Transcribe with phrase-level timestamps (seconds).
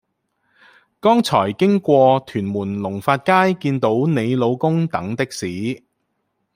[0.99, 5.83] 剛才經過屯門龍發街見到你老公等的士